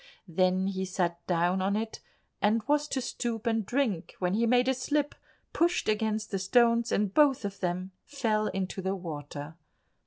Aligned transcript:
Then 0.27 0.65
he 0.65 0.83
sat 0.83 1.23
down 1.27 1.61
on 1.61 1.75
it, 1.75 1.99
and 2.41 2.63
was 2.63 2.87
to 2.87 2.99
stoop 3.01 3.45
and 3.45 3.63
drink, 3.63 4.15
when 4.17 4.33
he 4.33 4.47
made 4.47 4.67
a 4.67 4.73
slip, 4.73 5.13
pushed 5.53 5.87
against 5.87 6.31
the 6.31 6.39
stones, 6.39 6.91
and 6.91 7.13
both 7.13 7.45
of 7.45 7.59
them 7.59 7.91
fell 8.03 8.47
into 8.47 8.81
the 8.81 8.95
water. 8.95 9.57